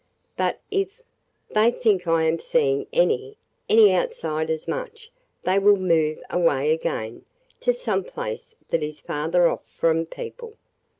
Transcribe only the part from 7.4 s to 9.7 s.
to some place that is farther off